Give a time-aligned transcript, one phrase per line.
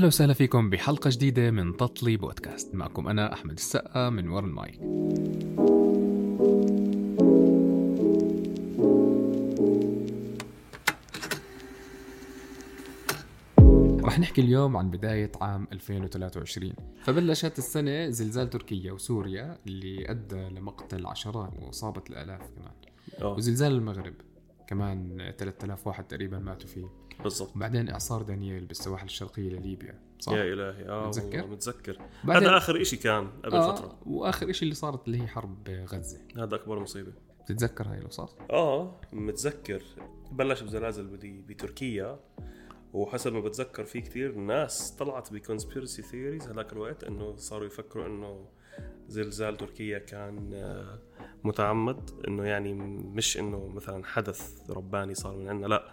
[0.00, 2.74] أهلا وسهلا فيكم بحلقة جديدة من تطلي بودكاست.
[2.74, 4.80] معكم أنا أحمد السقا من ورا المايك.
[14.04, 16.72] رح نحكي اليوم عن بداية عام 2023
[17.02, 22.72] فبلشت السنة زلزال تركيا وسوريا اللي أدى لمقتل عشرات وإصابة الآلاف كمان.
[23.22, 24.14] آه وزلزال المغرب
[24.66, 26.99] كمان 3000 واحد تقريبا ماتوا فيه.
[27.22, 27.50] بالضبط.
[27.54, 31.98] بعدين إعصار دانييل بالسواحل الشرقية لليبيا صح؟ يا إلهي آه متذكر؟ متذكر.
[32.24, 33.98] بعدين هذا آخر إشي كان قبل آه فترة.
[34.06, 36.18] وآخر شيء اللي صارت اللي هي حرب غزة.
[36.36, 37.12] هذا أكبر مصيبة.
[37.44, 39.82] بتتذكر هاي القصص آه متذكر.
[40.32, 42.20] بلش بزلازل بدي بتركيا
[42.92, 48.06] وحسب ما بتذكر في كتير ناس طلعت ب conspiracy theories هذاك الوقت إنه صاروا يفكروا
[48.06, 48.46] إنه
[49.08, 50.98] زلزال تركيا كان آه،
[51.44, 55.92] متعمد إنه يعني مش إنه مثلا حدث رباني صار من عندنا لأ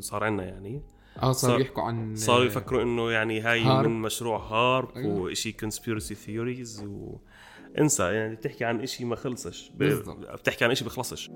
[0.00, 0.82] صار عندنا يعني.
[1.16, 3.88] آه صاروا صار- يحكوا عن صاروا يفكروا إنه يعني هاي هارب.
[3.90, 5.20] من مشروع هارب أيوة.
[5.20, 7.16] وشيء conspiracy theories و
[7.78, 8.02] انسى.
[8.02, 9.70] يعني بتحكي عن شيء ما خلصش.
[9.74, 9.82] ب...
[10.34, 11.30] بتحكي عن شيء بخلصش.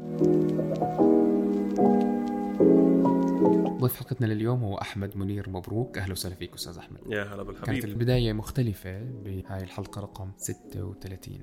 [3.81, 5.99] ضيف حلقتنا لليوم هو أحمد منير مبروك.
[5.99, 6.99] أهلا وسهلا فيك أستاذ أحمد.
[7.07, 11.41] يا هلا كانت بالحبيب البداية مختلفة بهاي الحلقة رقم 36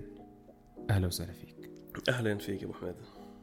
[0.89, 1.69] أهلا وسهلا فيك.
[2.09, 2.95] أهلا فيك يا أبو حميد.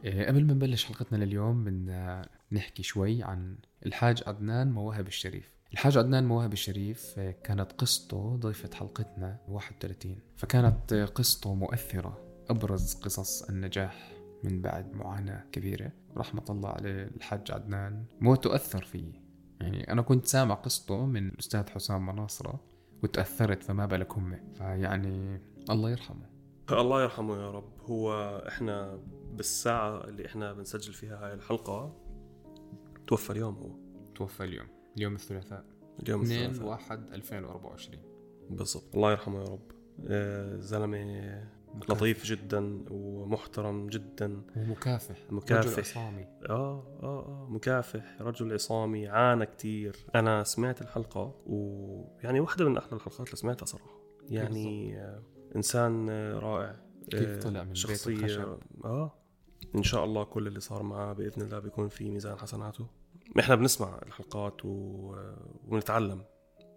[0.04, 5.56] إيه، قبل ما نبلش حلقتنا لليوم بدنا نحكي شوي عن الحاج عدنان مواهب الشريف.
[5.72, 12.18] الحاج عدنان مواهب الشريف آه، كانت قصته ضيفة حلقتنا 31 فكانت آه، قصته مؤثرة
[12.50, 14.12] أبرز قصص النجاح
[14.44, 15.92] من بعد معاناة كبيرة.
[16.16, 19.22] رحمة الله عليه الحاج عدنان موته أثر فيي
[19.60, 22.60] يعني أنا كنت سامع قصته من الأستاذ حسام مناصرة
[23.02, 24.52] وتأثرت فما بالك هم.
[24.54, 26.26] فيعني الله يرحمه.
[26.70, 27.72] الله يرحمه يا رب.
[27.80, 29.00] هو إحنا
[29.32, 32.05] بالساعة اللي إحنا بنسجل فيها هاي الحلقة
[33.06, 33.70] توفى اليوم هو.
[34.14, 34.66] توفى اليوم.
[34.96, 35.64] اليوم الثلاثاء.
[36.02, 37.98] اليوم 2 الثلاثاء 1 2024
[38.50, 38.94] بالضبط.
[38.94, 39.60] الله يرحمه يا رب.
[40.08, 41.42] آه، زلمة
[41.88, 44.42] لطيف جدا ومحترم جدا.
[44.56, 45.16] ومكافح.
[45.30, 45.68] مكافح.
[45.70, 46.22] رجل عصامي.
[46.48, 49.96] آه آه آه مكافح رجل عصامي عانى كتير.
[50.14, 54.00] أنا سمعت الحلقة ويعني واحدة من أحلى الحلقات اللي سمعتها صراحة.
[54.28, 55.22] يعني آه
[55.56, 56.76] إنسان آه رائع.
[57.10, 58.58] كيف آه، طلع من بيت شخصيه الخشب.
[58.84, 59.14] آه
[59.74, 62.86] إن شاء الله كل اللي صار معاه بإذن الله بيكون في ميزان حسناته.
[63.40, 65.14] إحنا بنسمع الحلقات و...
[65.68, 66.24] ونتعلم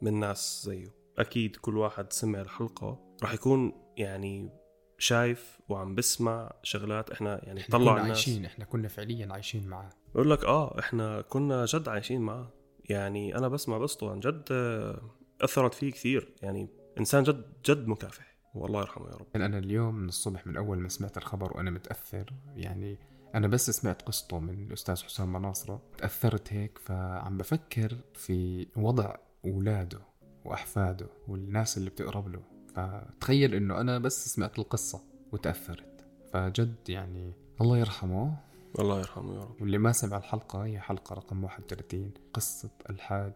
[0.01, 0.95] من ناس زيه.
[1.17, 4.49] أكيد كل واحد سمع الحلقة راح يكون يعني
[4.97, 8.17] شايف وعم بسمع شغلات إحنا يعني إحنا طلع كنا الناس.
[8.17, 9.89] عايشين إحنا كنا فعليا عايشين معاه.
[10.15, 12.53] بقول لك آه إحنا كنا جد عايشين معاه.
[12.89, 15.01] يعني أنا بسمع قصته عن جد آه،
[15.41, 16.33] أثرت فيه كثير.
[16.41, 16.69] يعني
[16.99, 18.38] إنسان جد جد مكافح.
[18.55, 19.25] والله يرحمه يا رب.
[19.33, 22.97] يعني أنا اليوم من الصبح من أول ما سمعت الخبر وأنا متأثر يعني
[23.35, 25.81] أنا بس سمعت قصته من الأستاذ حسام مناصرة.
[25.97, 29.15] تأثرت هيك فعم بفكر في وضع
[29.45, 29.99] اولاده
[30.45, 32.41] وأحفاده والناس اللي بتقرب له.
[32.75, 36.05] فتخيل إنه أنا بس سمعت القصة وتأثرت.
[36.33, 38.37] فجد يعني الله يرحمه.
[38.79, 39.61] الله يرحمه يا رب.
[39.61, 43.33] واللي ما سمع الحلقة هي حلقة رقم 31 قصة الحاج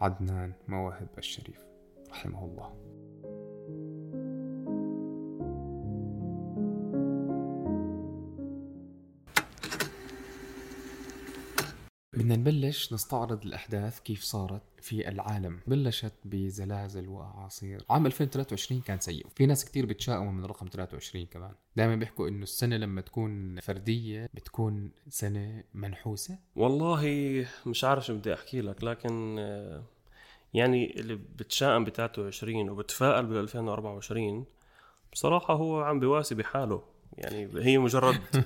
[0.00, 1.64] عدنان مواهب الشريف
[2.10, 2.89] رحمه الله.
[12.20, 15.60] بدنا نبلش نستعرض الأحداث كيف صارت في العالم.
[15.66, 17.84] بلشت بزلازل وأعاصير.
[17.90, 19.26] عام 2023 كان سيء.
[19.34, 21.52] في ناس كتير بتشائموا من رقم 23 كمان.
[21.76, 26.38] دائما بيحكوا إنه السنة لما تكون فردية بتكون سنة منحوسة.
[26.56, 27.02] والله
[27.66, 29.82] مش عارف شو بدي أحكي لك لكن آه،
[30.54, 34.44] يعني اللي بتشائم ب 23 وبتفائل بال 2024
[35.12, 36.82] بصراحة هو عم بواسي بحاله.
[37.18, 38.20] يعني هي مجرد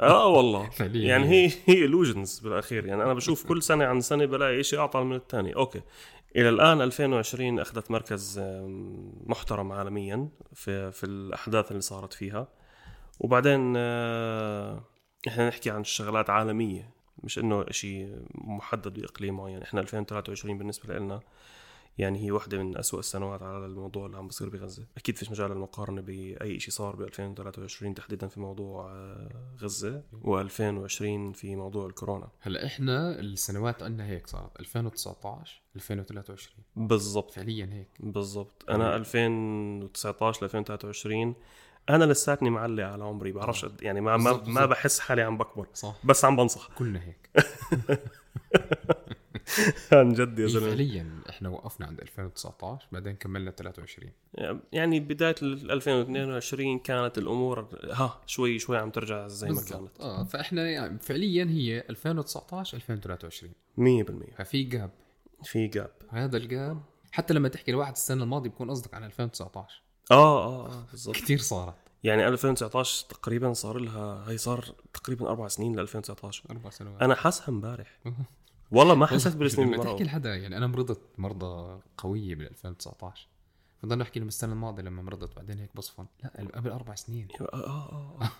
[0.00, 0.70] آه والله.
[0.80, 2.86] يعني هي هي illusions بالأخير.
[2.86, 5.80] يعني أنا بشوف كل سنة عن سنة بلاقي شيء اعطى من الثاني أوكي.
[6.36, 8.40] إلى الآن 2020 أخذت مركز
[9.26, 12.48] محترم عالميا في في الأحداث اللي صارت فيها.
[13.20, 14.84] وبعدين آه،
[15.28, 16.90] إحنا نحكي عن شغلات عالمية
[17.22, 19.62] مش إنه شيء محدد بإقليم معين.
[19.62, 21.20] إحنا 2023 بالنسبة لنا
[21.98, 24.86] يعني هي واحدة من أسوأ السنوات على الموضوع اللي عم بصير بغزة.
[24.96, 29.28] أكيد فيش مجال للمقارنة بأي شيء صار ب 2023 تحديدا في موضوع آه،
[29.60, 32.28] غزة و2020 في موضوع الكورونا.
[32.40, 37.30] هلأ إحنا السنوات عندنا هيك صارت 2019 2023 بالضبط.
[37.30, 37.88] فعليا هيك.
[38.00, 38.64] بالضبط.
[38.70, 41.34] أنا 2019 ل 2023
[41.90, 44.68] أنا لساتني معلق على عمري بعرفش قد- يعني ما ما, بالضبط، ما بالضبط.
[44.70, 45.96] بحس حالي عم بكبر صح.
[46.04, 46.68] بس عم بنصح.
[46.78, 47.30] كلنا هيك.
[49.92, 54.12] عن جد يا هي زلمة فعليا إحنا وقفنا عند 2019 بعدين كملنا 23
[54.72, 59.72] يعني بداية ال 2022 كانت الأمور ها شوي شوي عم ترجع زي ما كانت.
[59.72, 63.52] بالضبط آه فإحنا يعني فعليا هي 2019 2023
[64.32, 64.90] 100% ففي جاب
[65.44, 70.14] في جاب هذا الجاب حتى لما تحكي لواحد السنة الماضية بكون قصدك عن 2019 آه
[70.14, 71.16] آه آه بالضبط.
[71.16, 71.74] كثير صارت.
[72.04, 74.64] يعني 2019 تقريبا صار لها هي صار
[74.94, 77.02] تقريبا أربع سنين ل 2019 أربع سنوات.
[77.02, 77.98] أنا حاسها امبارح.
[78.72, 83.28] والله ما حسيت بالسنين لما اللي تحكي لحدا يعني أنا مرضت مرضى قوية بال 2019
[83.82, 86.06] فضل نحكي لهم السنة الماضية لما مرضت بعدين هيك بصفن.
[86.22, 87.28] لا قبل أربع سنين.
[87.40, 88.30] آه آه آه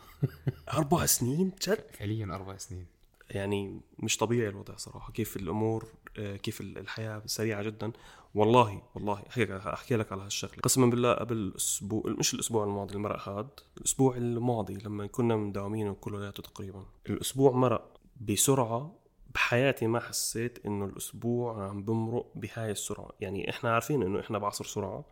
[0.79, 2.87] أربع سنين؟ جد؟ فعليا أربع سنين.
[3.31, 5.12] يعني مش طبيعي الوضع صراحة.
[5.12, 5.87] كيف الأمور
[6.19, 7.93] آه، كيف الحياة سريعة جدا.
[8.34, 10.61] والله والله أحكي أحكي لك على هالشغلة.
[10.62, 13.49] قسما بالله قبل الأسبوع مش الأسبوع الماضي المرق هاد.
[13.79, 16.84] الأسبوع الماضي لما كنا مداومين كلياته تقريبا.
[17.08, 19.01] الأسبوع مرق بسرعة
[19.34, 23.11] بحياتي ما حسيت إنه الأسبوع عم بمرق بهاي السرعة.
[23.20, 25.05] يعني إحنا عارفين إنه إحنا بعصر سرعة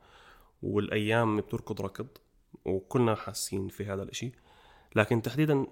[0.62, 2.06] والأيام بتركض ركض
[2.64, 4.32] وكلنا حاسين في هذا الإشي.
[4.96, 5.66] لكن تحديدا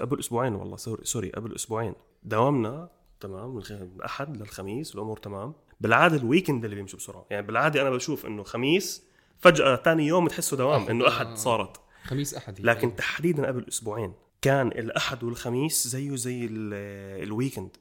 [0.00, 1.94] قبل أسبوعين والله sorry sorry قبل أسبوعين.
[2.22, 2.90] داومنا
[3.20, 5.54] تمام من الأحد للخميس الأمور تمام.
[5.80, 7.26] بالعادة ال weekend اللي بيمشي بسرعة.
[7.30, 9.04] يعني بالعادة أنا بشوف إنه خميس
[9.38, 11.80] فجأة ثاني يوم تحسه دوام إنه أحد صارت.
[12.04, 12.64] خميس أحد هي.
[12.64, 14.12] لكن تحديدا قبل أسبوعين.
[14.42, 17.76] كان الأحد والخميس زيه زي ال- ال weekend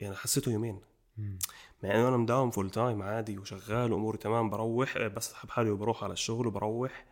[0.00, 0.80] يعني حسيته يومين.
[1.82, 6.12] مع إنه أنا مداوم full time عادي وشغال وأموري تمام بروح بسحب حالي وبروح على
[6.12, 7.04] الشغل وبروح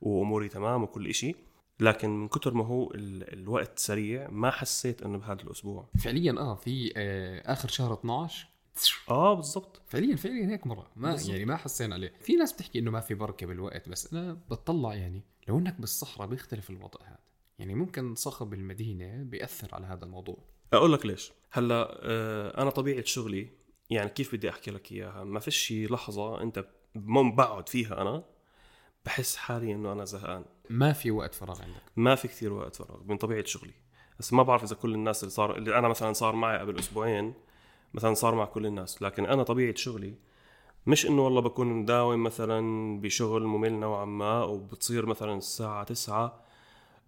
[0.00, 1.34] وأموري تمام وكل إشي.
[1.80, 5.88] لكن من كتر ما هو ال- الوقت سريع ما حسيت إنه بهذا الأسبوع.
[5.98, 8.48] فعليا آه في آه آخر شهر 12
[9.10, 9.82] آه بالضبط.
[9.86, 10.90] فعليا فعليا هيك مرة.
[10.96, 11.30] ما بالضبط.
[11.30, 12.12] يعني ما حسينا عليه.
[12.20, 16.28] في ناس بتحكي إنه ما في بركة بالوقت بس أنا بتطلع يعني لو إنك بالصحراء
[16.28, 17.18] بيختلف الوضع هذا.
[17.60, 20.38] يعني ممكن صخب المدينة بيأثر على هذا الموضوع.
[20.72, 21.32] أقول لك ليش.
[21.52, 23.48] هلا آه أنا طبيعة شغلي
[23.90, 26.64] يعني كيف بدي أحكي لك إياها؟ ما فيش لحظة أنت
[26.94, 28.24] مم بقعد فيها أنا
[29.04, 30.44] بحس حالي إنه أنا زهقان.
[30.70, 31.82] ما في وقت فراغ عندك.
[31.96, 33.74] ما في كثير وقت فراغ من طبيعة شغلي.
[34.18, 37.34] بس ما بعرف إذا كل الناس اللي صار اللي أنا مثلا صار معي قبل أسبوعين
[37.94, 39.02] مثلا صار مع كل الناس.
[39.02, 40.14] لكن أنا طبيعة شغلي
[40.86, 46.49] مش إنه والله بكون مداوم مثلا بشغل ممل نوعا ما وبتصير مثلا الساعة 9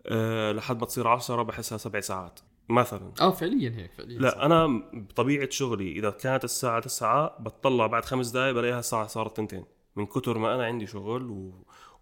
[0.07, 3.13] أه لحد ما تصير 10 بحسها سبع ساعات مثلا.
[3.21, 4.23] آه فعليا هيك فعليا صح.
[4.23, 9.37] لا أنا بطبيعة شغلي إذا كانت الساعة 9 بتطلع بعد خمس دقائق بلاقيها الساعة صارت
[9.37, 9.65] تنتين.
[9.97, 11.53] من كتر ما أنا عندي شغل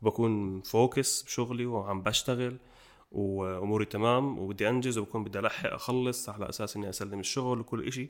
[0.03, 2.57] وبكون فوكس بشغلي وعم بشتغل
[3.13, 8.09] وأموري تمام وبدي أنجز وبكون بدي ألحق أخلص على أساس إني أسلم الشغل وكل إشي.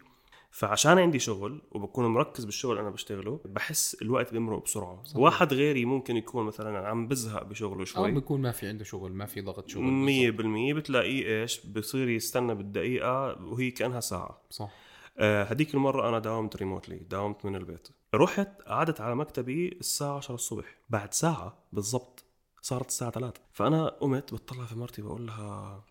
[0.50, 5.02] فعشان عندي شغل وبكون مركز بالشغل أنا بشتغله بحس الوقت بيمرق بسرعة.
[5.04, 5.16] صحيح.
[5.16, 8.10] واحد غيري ممكن يكون مثلا عم بزهق بشغله أو شوي.
[8.12, 10.38] بيكون ما في عنده شغل ما في ضغط شغل مية بالضبط.
[10.38, 14.42] بالمية بتلاقيه إيش بصير يستنى بالدقيقة وهي كأنها ساعة.
[14.50, 14.70] صح.
[15.18, 17.88] آه، هديك المرة أنا داومت ريموتلي داومت من البيت.
[18.14, 20.78] رحت قعدت على مكتبي الساعة 10 الصبح.
[20.90, 22.24] بعد ساعة بالضبط
[22.62, 25.84] صارت الساعة 3 فأنا قمت بتطلع في مرتي بقول لها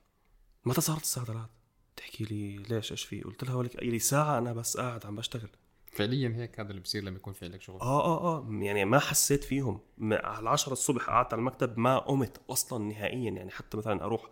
[0.65, 1.58] متى صارت الساعة 3
[1.99, 5.49] تحكي لي ليش إيش في قلت لها ولك لي ساعة أنا بس قاعد عم بشتغل.
[5.85, 7.81] فعليا هيك هذا اللي بصير لما يكون في عندك شغل.
[7.81, 9.79] آه آه آه يعني ما حسيت فيهم.
[10.11, 13.31] على 10 الصبح قعدت على المكتب ما قمت أصلا نهائيا.
[13.31, 14.29] يعني حتى مثلا أروح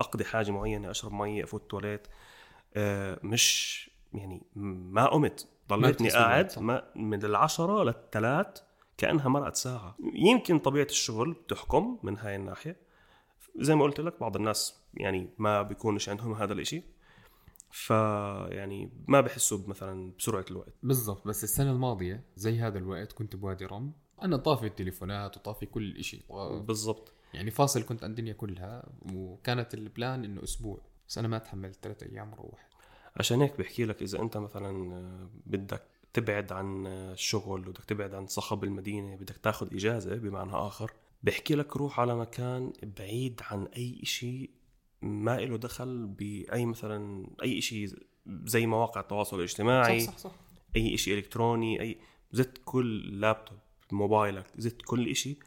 [0.00, 2.06] أقضي حاجة معينة أشرب مي أفوت تواليت
[2.74, 4.42] آه مش يعني
[4.92, 5.48] ما قمت.
[5.68, 6.58] ضليتني قاعد.
[6.58, 8.58] ما من العشرة للثلاث
[8.98, 9.96] كأنها مرقت ساعة.
[10.14, 12.76] يمكن طبيعة الشغل بتحكم من هاي الناحية.
[13.56, 16.95] زي ما قلت لك بعض الناس يعني ما بيكونش عندهم هذا الإشي.
[17.76, 20.72] فيعني ما بحسوا مثلا بسرعة الوقت.
[20.82, 23.92] بالضبط بس السنة الماضية زي هذا الوقت كنت بوادي رم.
[24.22, 26.22] أنا طافي التليفونات وطافي كل شيء
[26.66, 27.12] بالضبط.
[27.34, 32.02] يعني فاصل كنت عن الدنيا كلها وكانت البلان إنه أسبوع بس أنا ما تحملت ثلاث
[32.02, 32.68] أيام روح.
[33.16, 38.14] عشان هيك بحكي لك إذا أنت مثلا آه، بدك تبعد عن آه، الشغل بدك تبعد
[38.14, 40.92] عن صخب المدينة بدك تاخذ إجازة بمعنى آخر
[41.22, 44.50] بحكي لك روح على مكان بعيد عن أي شيء
[45.02, 47.88] ما له دخل بأي مثلا أي شيء
[48.26, 50.30] زي مواقع التواصل الاجتماعي صح صح صح.
[50.76, 51.98] أي شيء إلكتروني أي
[52.32, 53.58] زت كل لابتوب
[53.92, 55.38] موبايلك زت كل شيء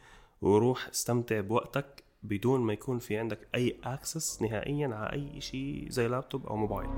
[0.42, 6.08] وروح استمتع بوقتك بدون ما يكون في عندك أي اكسس نهائيا على أي شيء زي
[6.08, 6.90] لابتوب أو موبايل.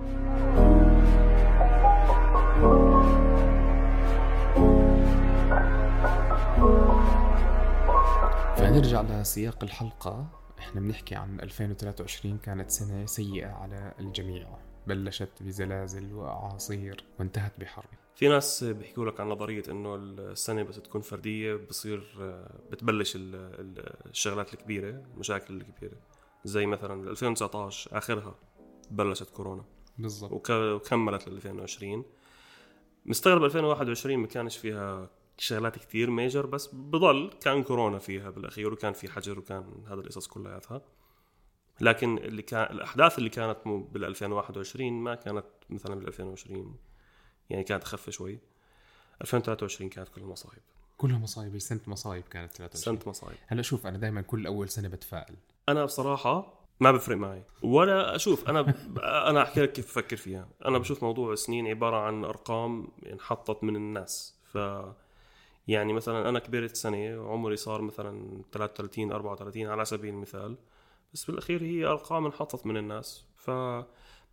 [8.57, 10.40] فنرجع لسياق الحلقة.
[10.61, 14.47] إحنا بنحكي عن 2023 كانت سنة سيئة على الجميع.
[14.87, 17.89] بلشت بزلازل وأعاصير وانتهت بحرب.
[18.15, 22.03] في ناس بيحكوا لك عن نظرية إنه السنة بس تكون فردية بصير
[22.71, 25.97] بتبلش ال- ال- الشغلات الكبيرة المشاكل الكبيرة.
[26.45, 28.35] زي مثلا 2019 آخرها
[28.91, 29.63] بلشت كورونا.
[29.97, 30.31] بالضبط.
[30.31, 32.05] وك- وكملت ل 2020
[33.05, 35.09] مستغرب 2021 ما كانش فيها
[35.41, 40.27] شغلات كتير ميجر بس بضل كان كورونا فيها بالأخير وكان في حجر وكان هذا القصص
[40.27, 40.81] كلياتها
[41.81, 46.75] لكن اللي كان الأحداث اللي كانت بال 2021 ما كانت مثلا بال 2020
[47.49, 48.39] يعني كانت أخف شوي.
[49.21, 50.61] 2023 كانت كلها مصايب.
[50.97, 53.37] كلها مصايب سنه مصايب كانت 23 سنه مصايب.
[53.47, 55.35] هلا شوف أنا دائما كل أول سنة بتفائل.
[55.69, 57.43] أنا بصراحة ما بفرق معي.
[57.63, 58.99] ولا أشوف أنا ب...
[59.29, 60.47] أنا أحكي لك كيف بفكر فيها.
[60.65, 64.35] أنا بشوف موضوع السنين عبارة عن أرقام انحطت من الناس.
[64.43, 64.57] ف
[65.67, 70.57] يعني مثلا أنا كبرت سنة وعمري صار مثلا 33 34 على سبيل المثال.
[71.13, 73.25] بس بالأخير هي أرقام انحطت من الناس.
[73.37, 73.49] ف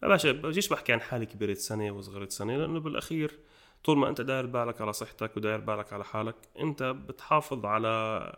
[0.02, 3.38] ما باشا بجيش بحكي عن حالي كبرت سنة وصغرت سنة لأنه بالأخير
[3.84, 8.36] طول ما أنت داير بالك على صحتك وداير بالك على حالك أنت بتحافظ على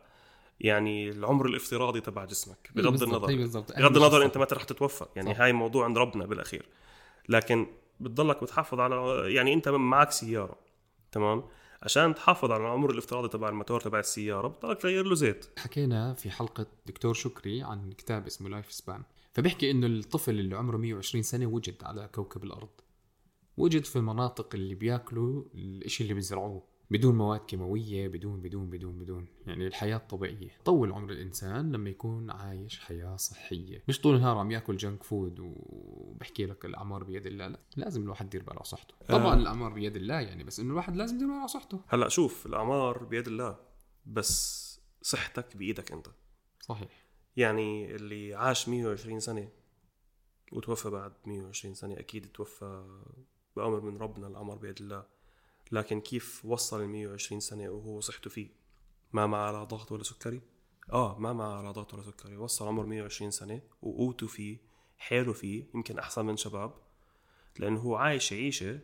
[0.61, 3.27] يعني العمر الافتراضي تبع جسمك بغض النظر.
[3.27, 5.41] بالضبط بغض النظر أنت متى رح تتوفى يعني صح.
[5.41, 6.69] هاي موضوع عند ربنا بالأخير.
[7.29, 7.67] لكن
[8.01, 10.59] بتضلك بتحافظ على يعني أنت معك سيارة
[11.13, 11.45] تمام؟
[11.83, 15.47] عشان تحافظ على العمر الافتراضي تبع الموتور تبع السيارة بتضلك تغير له زيت.
[15.59, 20.77] حكينا في حلقة دكتور شكري عن كتاب اسمه لايف سبان فبيحكي إنه الطفل اللي عمره
[20.77, 22.69] 120 سنة وجد على كوكب الأرض.
[23.57, 26.70] وجد في المناطق اللي بياكلوا الإشي اللي بيزرعوه.
[26.91, 29.27] بدون مواد كيماوية بدون بدون بدون بدون.
[29.47, 30.51] يعني الحياة الطبيعية.
[30.65, 33.83] طول عمر الإنسان لما يكون عايش حياة صحية.
[33.89, 37.61] مش طول النهار عم يأكل جنك فود وبحكي لك الاعمار بيد الله لا.
[37.77, 41.17] لازم الواحد يدير باله على صحته طبعا الاعمار بيد الله يعني بس إنه الواحد لازم
[41.17, 41.81] يدير باله على صحته.
[41.89, 43.59] هلأ شوف الاعمار بيد الله
[44.07, 44.71] بس
[45.03, 46.07] صحتك بإيدك أنت.
[46.61, 47.07] صحيح.
[47.37, 49.49] يعني اللي عاش 120 سنة
[50.53, 53.01] وتوفى بعد 120 سنة أكيد توفى
[53.57, 55.20] بأمر من ربنا الأمر بيد الله.
[55.73, 58.49] لكن كيف وصل ال 120 سنة وهو صحته فيه؟
[59.13, 60.41] ما معه لا ضغط ولا سكري؟
[60.93, 62.37] آه ما معه لا ضغط ولا سكري.
[62.37, 64.59] وصل عمره 120 سنة وقوته فيه
[64.99, 66.75] حاله فيه يمكن أحسن من شباب
[67.59, 68.81] لأنه هو عايش عيشة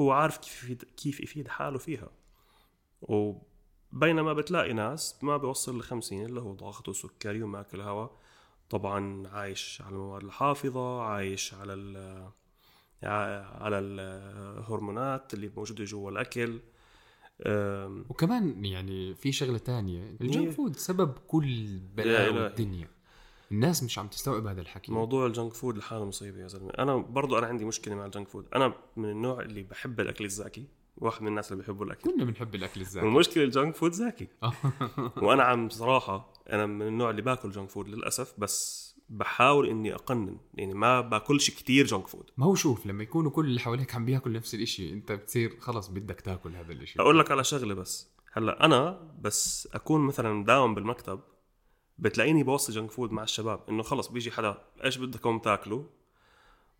[0.00, 2.10] هو عارف كيف يفيد كيف يفيد حاله فيها.
[3.02, 8.18] وبينما بتلاقي ناس ما بيوصل ل 50 اللي هو ضغط وسكري وماكل هواء
[8.70, 11.74] طبعا عايش على المواد الحافظة عايش على
[13.02, 16.60] على الهرمونات اللي موجودة جوا الأكل.
[18.10, 20.16] وكمان يعني في شغلة تانية.
[20.20, 22.46] ال junk هي- food سبب كل بلاء.
[22.46, 22.88] الدنيا
[23.52, 24.92] الناس مش عم تستوعب هذا الحكي.
[24.92, 26.70] موضوع ال junk food لحاله مصيبة يا زلمة.
[26.78, 28.46] أنا برضو أنا عندي مشكلة مع ال junk food.
[28.54, 30.64] أنا من النوع اللي بحب الأكل الزاكي.
[30.96, 32.10] واحد من الناس اللي بيحبوا الأكل.
[32.10, 33.06] كلنا بنحب الأكل الزاكي.
[33.06, 34.28] والمشكلة ال junk food زاكي.
[35.22, 40.36] وأنا عم بصراحه أنا من النوع اللي باكل junk food للأسف بس بحاول إني أقنن
[40.54, 44.04] يعني ما باكلش كتير junk food ما هو شوف لما يكونوا كل اللي حواليك عم
[44.04, 47.00] بياكل نفس الإشي أنت بتصير خلص بدك تاكل هذا الإشي.
[47.00, 48.10] أقول لك على شغلة بس.
[48.32, 51.20] هلأ أنا بس أكون مثلا مداوم بالمكتب
[51.98, 55.82] بتلاقيني بوصي junk food مع الشباب إنه خلص بيجي حدا إيش بدكم تاكلوا؟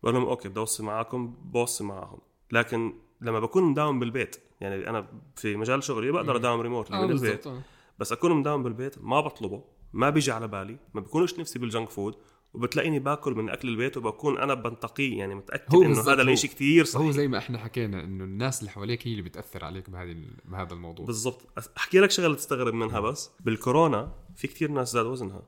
[0.03, 2.19] بقول لهم okay بدي اوصي معاكم بوصي معاهم.
[2.51, 7.11] لكن لما بكون مداوم بالبيت يعني أنا في مجال شغلي بقدر اداوم remotely آه من
[7.11, 7.47] البيت.
[7.47, 7.61] آه.
[7.99, 9.63] بس أكون مداوم بالبيت ما بطلبه.
[9.93, 12.15] ما بيجي على بالي ما بيكونش نفسي بال junk food
[12.53, 17.03] وبتلاقيني باكل من أكل البيت وبكون أنا بنتقيه يعني متأكد إنه هذا الإشي كثير صحي
[17.03, 20.15] هو زي ما إحنا حكينا إنه الناس اللي حواليك هي اللي بتأثر عليك بهذه
[20.45, 21.05] بهذا الموضوع.
[21.05, 21.47] بالضبط.
[21.77, 23.31] أحكي لك شغلة تستغرب منها بس.
[23.39, 25.41] بالكورونا في كثير ناس زاد وزنها.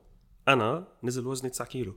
[0.48, 1.94] أنا نزل وزني 9 كيلو.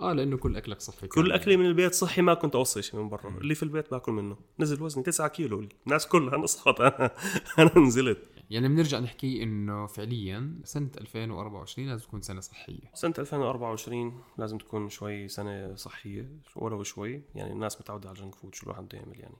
[0.00, 1.32] آه لأنه كل أكلك صحي كل.
[1.32, 3.28] أكلي من البيت صحي ما كنت أوصي شيء من برا.
[3.40, 4.36] اللي في البيت باكل منه.
[4.58, 5.68] نزل وزني 9 كيلو.
[5.86, 6.80] الناس كلها نصحت.
[6.80, 7.10] أنا
[7.58, 8.33] أنا نزلت.
[8.50, 12.90] يعني بنرجع نحكي إنه فعليا سنة 2024 لازم تكون سنة صحية.
[12.94, 18.34] سنة 2024 لازم تكون شوي سنة صحية ولو شوي يعني الناس متعودة على ال junk
[18.34, 19.36] food شو الواحد بده يعمل يعني.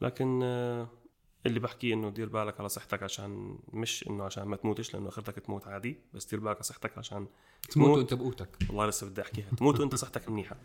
[0.00, 0.88] لكن آه،
[1.46, 5.34] اللي بحكيه إنه دير بالك على صحتك عشان مش إنه عشان ما تموتش لأنه آخرتك
[5.38, 7.26] تموت عادي بس دير بالك على صحتك عشان
[7.70, 8.48] تموت وأنت بقوتك.
[8.68, 9.46] والله لسه بدي أحكيها.
[9.58, 10.56] تموت وأنت صحتك منيحة.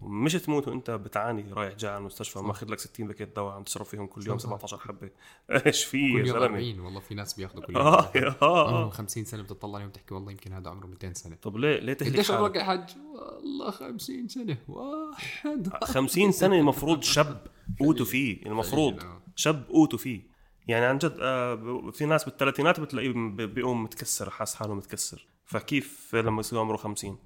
[0.00, 3.62] 100% مش تموت وأنت بتعاني رايح جاي على المستشفى ماخذ لك 60 باكيت دواء عم
[3.62, 4.46] تشرب فيهم كل يوم صح.
[4.48, 5.10] 17 حبة.
[5.66, 8.68] إيش في يا زلمة؟ 40 والله في ناس بياخذوا كل يوم آه آه.
[8.68, 8.90] عمره آه.
[8.90, 11.36] 50 سنة بتطلع عليهم تحكي والله يمكن هذا عمره 200 سنة.
[11.42, 14.56] طب ليه ليه تهلك قديش عمرك يا حج؟ والله 50 سنة.
[14.68, 15.68] واحد.
[15.84, 17.46] 50 سنة المفروض شاب.
[17.80, 19.22] قوته فيه المفروض فعلياً، آه.
[19.36, 20.20] شاب قوته فيه.
[20.68, 23.12] يعني عن جد آه، في ناس بالثلاثينات بتلاقيه
[23.46, 25.26] بيقوم متكسر حاس حاله متكسر.
[25.44, 27.18] فكيف لما يصير عمره 50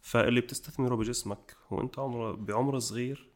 [0.00, 3.30] فاللي بتستثمره بجسمك وانت عمره بعمر صغير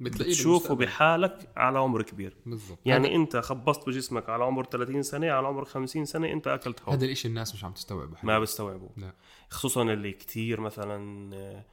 [0.00, 0.84] بتلاقيه تشوفه بالمستقبل.
[0.84, 2.36] بحالك على عمر كبير.
[2.46, 2.78] بالضبط.
[2.84, 6.82] يعني هذا, انت خبصت بجسمك على عمر 30 سنة على عمر 50 سنة انت أكلت
[6.82, 6.94] هون.
[6.94, 8.16] هذا الإشي الناس مش عم تستوعبه.
[8.22, 9.14] ما بيستوعبوا لا.
[9.50, 11.64] خصوصا اللي كتير مثلا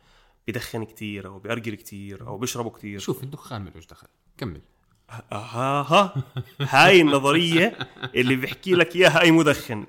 [0.52, 3.00] بدخن كتير أو بيأرجل كتير أو بيشربوا كتير.
[3.00, 4.08] شوف الدخان ملوش دخل.
[4.38, 4.62] كمل.
[5.10, 6.24] ها ها.
[6.62, 7.78] هاي النظرية
[8.16, 9.86] اللي بحكي لك إياها أي مدخن.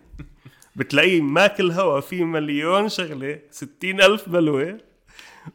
[0.77, 4.79] بتلاقيه ماكل هوا في مليون شغلة ستين ألف بلوة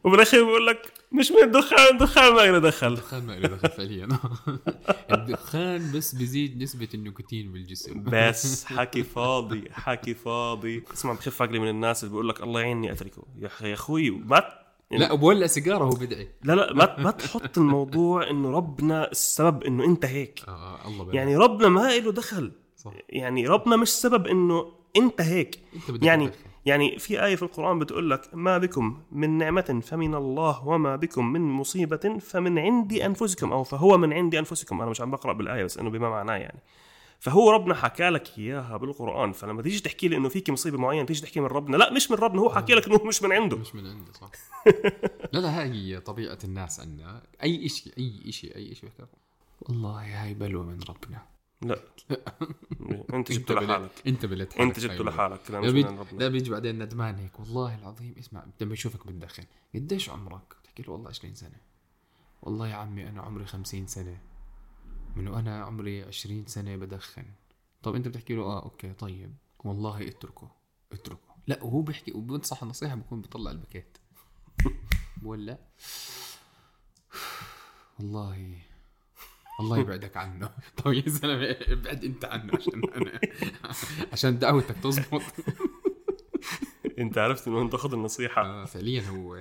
[0.04, 2.86] وبالأخير بقول لك مش من الدخان الدخان ما له دخل.
[2.88, 4.08] الدخان ما له دخل فعليا.
[5.14, 8.04] الدخان بس بزيد نسبة النيكوتين بالجسم.
[8.06, 10.84] بس حكي فاضي حكي فاضي.
[10.92, 13.22] اسمع بخف عقلي من الناس اللي بيقول لك الله يعيني أتركه.
[13.38, 16.28] يا أخي يا أخوي ما يعني لا بولع سيجاره وهو بدعي.
[16.44, 20.40] لا لا ما ما تحط الموضوع إنه ربنا السبب إنه أنت هيك.
[20.48, 21.14] آه الله بارك.
[21.14, 22.52] يعني ربنا ما له دخل.
[22.76, 22.92] صح.
[23.08, 25.58] يعني ربنا مش سبب إنه أنت هيك.
[25.90, 26.30] أنت يعني.
[26.66, 31.32] يعني في آية في القرآن بتقول لك ما بكم من نعمة فمن الله وما بكم
[31.32, 33.52] من مصيبة فمن عند أنفسكم.
[33.52, 34.80] أو فهو من عند أنفسكم.
[34.80, 36.62] أنا مش عم بقرأ بالآية بس إنه بما معناه يعني.
[37.26, 41.20] فهو ربنا حكى لك إياها بالقرآن فلما تيجي تحكي لي إنه فيك مصيبة معينة تيجي
[41.20, 43.56] تحكي من ربنا لا مش من ربنا هو حكى لك إنه مش من عنده.
[43.56, 44.30] مش من عندي صح.
[45.32, 48.90] لا لا هاي طبيعة الناس عنا أي شيء أي شيء أي شيء
[49.60, 51.22] والله هاي بلوى من ربنا.
[51.62, 51.80] لا.
[53.14, 53.90] أنت جبته لحالك.
[54.06, 54.62] أنت بليت حالك.
[54.62, 55.04] أنت جبته.
[55.04, 56.18] لحالك لا مش بيجي, من ربنا.
[56.18, 57.40] لا بيجي بعدين ندمان هيك.
[57.40, 61.56] والله العظيم اسمع لما يشوفك بتدخن قديش عمرك؟ تحكي له والله 20 سنة.
[62.42, 64.18] والله يا عمي أنا عمري 50 سنة.
[65.16, 67.24] من وأنا عمري 20 سنة بدخن.
[67.82, 69.34] طب أنت بتحكي له آه okay طيب.
[69.64, 70.50] والله اتركه
[70.92, 71.36] اتركه.
[71.46, 73.98] لا وهو بيحكي وبنصح النصيحة بكون بيطلع الباكيت
[75.22, 75.58] ولا
[77.98, 78.58] والله
[79.60, 80.50] الله يبعدك عنه.
[80.76, 83.20] طب يا زلمه ابعد أنت عنه عشان أنا
[84.12, 85.22] عشان دعوتك تزبط
[86.98, 88.42] أنت عرفت إنه أنت خذ النصيحة.
[88.42, 89.36] آه، فعليا هو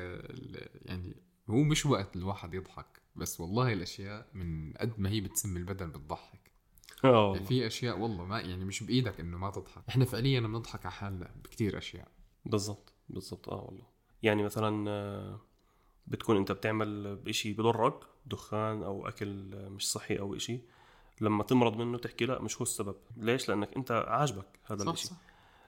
[0.86, 1.16] يعني
[1.50, 6.52] هو مش وقت الواحد يضحك بس والله الأشياء من قد ما هي بتسمي البدن بتضحك.
[7.04, 7.46] آه يعني.
[7.46, 9.84] في أشياء والله ما يعني مش بإيدك إنه ما تضحك.
[9.90, 12.08] إحنا فعليا بنضحك على حالنا بكتير أشياء.
[12.46, 13.50] بالضبط بالضبط.
[13.50, 13.86] آه والله.
[14.24, 15.40] يعني مثلا آه،
[16.08, 20.62] بتكون أنت بتعمل إشي بضرك دخان أو أكل مش صحي أو إشي
[21.22, 22.96] لما تمرض منه تحكي لا مش هو السبب.
[23.18, 25.16] ليش؟ لأنك أنت عاجبك هذا صح.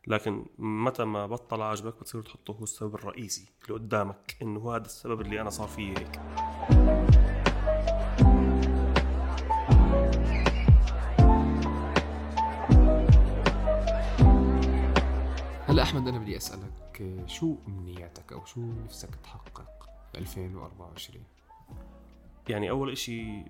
[0.07, 5.21] لكن متى ما بطل عاجبك بتصير تحطه هو السبب الرئيسي اللي قدامك إنه هذا السبب
[5.21, 6.19] اللي أنا صار فيه هيك.
[15.67, 19.61] هلا أحمد أنا بدي أسألك شو أمنياتك أو شو نفسك تحقق
[20.13, 21.23] ب 2024
[22.49, 23.43] يعني أول إشي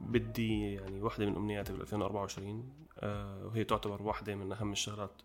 [0.00, 5.22] بدي يعني واحدة من أمنياتي بال 2024 آه وهي تعتبر واحدة من أهم الشغلات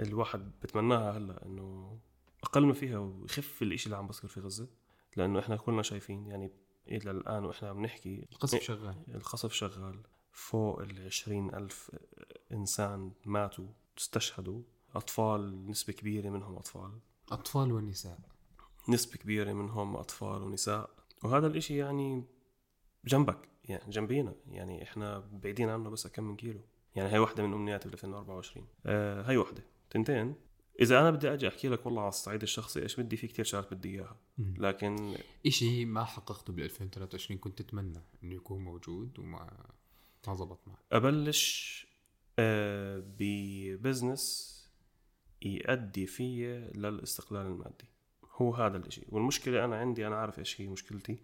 [0.00, 1.98] الواحد بتمناها هلا إنه
[2.44, 4.68] أقل ما فيها ويخف الإشي اللي عم بصير في غزة
[5.16, 6.52] لأنه إحنا كلنا شايفين يعني
[6.88, 8.96] إلى الآن وإحنا بنحكي القصف شغال.
[9.14, 10.02] القصف شغال.
[10.32, 11.90] فوق ال 20 ألف
[12.52, 13.66] إنسان ماتوا
[13.98, 14.62] استشهدوا.
[14.94, 16.92] أطفال نسبة كبيرة منهم أطفال.
[17.32, 18.18] أطفال ونساء.
[18.88, 20.90] نسبة كبيرة منهم أطفال ونساء.
[21.24, 22.24] وهذا الإشي يعني
[23.04, 24.34] جنبك يعني جنبينا.
[24.50, 26.60] يعني إحنا بعيدين عنه بس كم من كيلو.
[26.94, 29.62] يعني هاي واحدة من أمنياتي ب 2024 آه هاي واحدة.
[29.90, 30.34] تنتين.
[30.80, 33.74] إذا أنا بدي أجي أحكي لك والله على الصعيد الشخصي إيش بدي في كتير شغلات
[33.74, 34.16] بدي إياها.
[34.38, 34.54] مم.
[34.58, 39.66] لكن إشي ما حققته بال 2023 كنت تتمنى إنه يكون موجود وما
[40.28, 41.86] ما زبط معك أبلش
[42.38, 44.58] آه، ببزنس
[45.42, 47.88] يؤدي فيا للاستقلال المادي.
[48.36, 49.06] هو هذا الإشي.
[49.08, 51.18] والمشكلة أنا عندي أنا عارف إيش هي مشكلتي.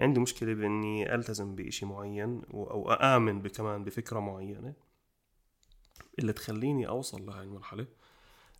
[0.00, 4.74] عندي مشكلة بإني ألتزم بإشي معين أو أآمن كمان بفكرة معينة.
[6.18, 7.86] اللي تخليني أوصل لهاي المرحلة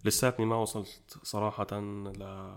[0.05, 2.55] لساتني ما وصلت صراحة ل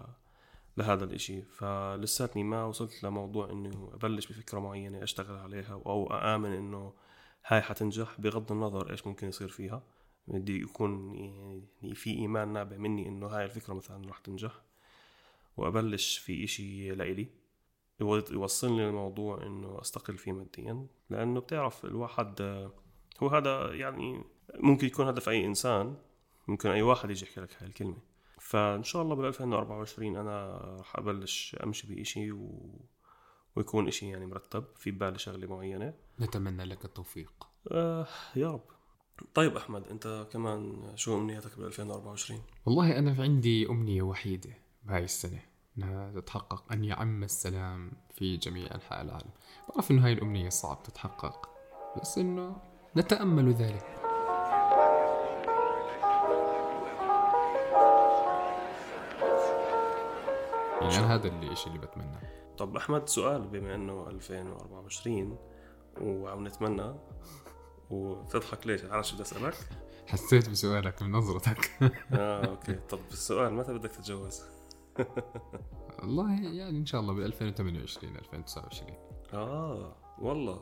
[0.78, 1.42] لهذا الإشي.
[1.42, 6.94] فلساتني ما وصلت لموضوع إنه أبلش بفكرة معينة أشتغل عليها أو أآمن إنه
[7.48, 9.84] هاي حتنجح بغض النظر إيش ممكن يصير فيها.
[10.28, 11.64] بدي يكون يعني
[11.96, 14.62] في إيمان نابع مني إنه هاي الفكرة مثلا راح تنجح
[15.58, 17.28] وأبلش في إشي لإلي.
[18.00, 22.42] يو- يوصلني للموضوع إنه أستقل فيه ماديا لأنه بتعرف الواحد
[23.24, 24.24] هو هذا يعني
[24.60, 25.96] ممكن يكون هدف أي إنسان
[26.48, 27.98] ممكن أي واحد يجي يحكي لك هاي الكلمة.
[28.40, 32.72] فإن شاء الله بال 2024 أنا راح أبلش أمشي بإشي و...
[33.56, 35.94] ويكون إشي يعني مرتب في بالي شغلة معينة.
[36.20, 37.48] نتمنى لك التوفيق.
[37.72, 38.64] آه يا رب.
[39.34, 44.50] طيب أحمد أنت كمان شو أمنياتك بال 2024 والله أنا في عندي أمنية وحيدة
[44.84, 45.42] بهاي السنة
[45.78, 49.30] أنها تتحقق أن يعم السلام في جميع أنحاء العالم.
[49.70, 51.50] بعرف أنه هاي الأمنية صعب تتحقق
[52.02, 52.58] بس أنه
[52.98, 54.03] نتأمل ذلك.
[60.84, 62.22] يعني أنا هذا اللي الشيء اللي بتمناه
[62.58, 65.38] طب أحمد سؤال بما إنه 2024
[66.02, 66.94] وعم نتمنى
[67.90, 69.56] وتضحك ليش؟ عارف شو بدي أسألك.
[70.08, 71.72] حسيت بسؤالك من نظرتك.
[72.14, 72.74] آه أوكي.
[72.90, 74.42] طب السؤال متى بدك تتجوز؟
[76.00, 78.92] والله يعني إن شاء الله بال 2028 2029
[79.34, 80.62] آه والله.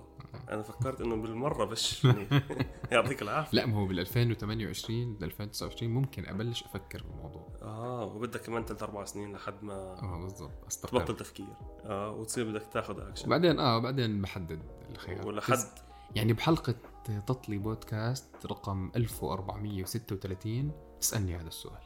[0.49, 2.27] أنا فكرت إنه بالمرة بس يعني
[2.91, 3.57] يعطيك العافية.
[3.57, 7.47] لا ما هو بال 2028 ل 2029 ممكن أبلش أفكر بالموضوع.
[7.61, 10.99] آه وبدك كمان ثلاث أربع سنين لحد ما آه بالضبط أستقر.
[10.99, 11.47] تبطل تفكير.
[11.85, 14.59] آه وتصير بدك تاخذ اكشن وبعدين آه بعدين بحدد
[14.91, 15.27] الخيار.
[15.27, 15.57] ولحد
[16.15, 16.75] يعني بحلقة
[17.27, 21.81] تطلي بودكاست رقم 1436 اسألني هذا السؤال.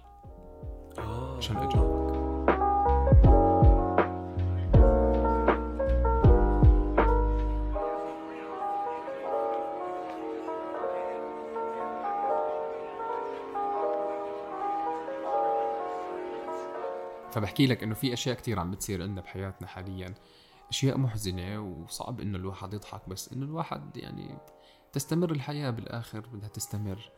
[0.98, 1.38] آه.
[1.38, 2.25] عشان أجاوبك.
[17.36, 20.14] فبحكي لك إنه في أشياء كتير عم بتصير عندنا بحياتنا حاليا.
[20.70, 24.38] أشياء محزنة وصعب إنه الواحد يضحك بس إنه الواحد يعني
[24.94, 27.12] تستمر الحياة بالآخر بدها تستمر.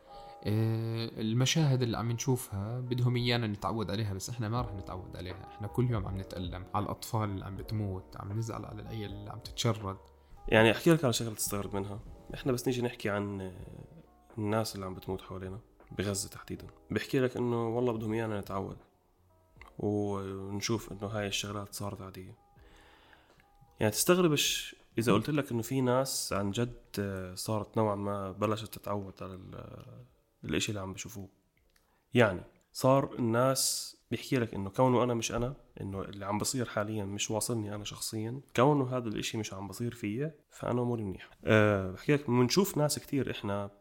[0.46, 5.48] إيه، المشاهد اللي عم نشوفها بدهم إيانا نتعود عليها بس إحنا ما رح نتعود عليها.
[5.56, 9.30] إحنا كل يوم عم نتألم على الأطفال اللي عم بتموت عم نزعل على العيال اللي
[9.30, 9.98] عم تتشرد.
[10.48, 12.00] يعني أحكي لك على شغلة تستغرب منها.
[12.34, 13.52] إحنا بس نيجي نحكي عن
[14.38, 15.60] الناس اللي عم بتموت حوالينا
[15.98, 16.68] بغزة تحديدا.
[16.92, 18.78] بحكي لك إنه والله بدهم إيانا نتعود.
[19.80, 22.36] ونشوف إنه هاي الشغلات صارت عادية.
[23.80, 29.24] يعني تستغربش إذا قلت لك إنه في ناس عن جد صارت نوعا ما بلشت تتعود
[29.24, 29.40] على
[30.44, 31.30] الإشي اللي عم بشوفوه.
[32.14, 37.06] يعني صار الناس بيحكي لك إنه كونه أنا مش أنا إنه اللي عم بصير حاليا
[37.06, 41.92] مش واصلني أنا شخصيا كونه هذا الإشي مش عم بصير فيا فأنا أموري منيح أه
[41.92, 43.72] بحكي لك بنشوف ناس كتير إحنا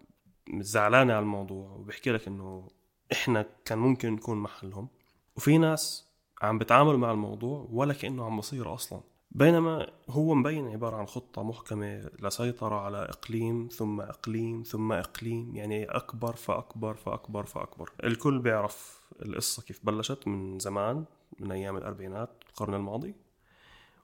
[0.54, 2.68] زعلانة على الموضوع وبحكي لك إنه
[3.12, 4.88] إحنا كان ممكن نكون محلهم.
[5.36, 6.06] وفي ناس
[6.42, 9.00] عم بتعاملوا مع الموضوع ولا كأنه عم بصير أصلا.
[9.30, 15.84] بينما هو مبين عبارة عن خطة محكمة لسيطرة على إقليم ثم إقليم ثم إقليم يعني
[15.84, 17.92] أكبر فأكبر فأكبر فأكبر.
[18.04, 21.04] الكل بيعرف القصة كيف بلشت من زمان
[21.38, 23.14] من أيام الأربعينات القرن الماضي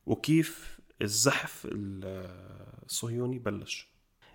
[0.07, 3.92] وكيف الزحف الصهيوني بلش.